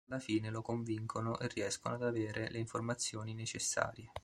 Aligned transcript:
Alla 0.09 0.17
fine 0.19 0.49
lo 0.49 0.63
convincono 0.63 1.37
e 1.37 1.47
riescono 1.47 1.93
ad 1.93 2.01
avere 2.01 2.49
le 2.49 2.57
informazioni 2.57 3.35
necessarie. 3.35 4.09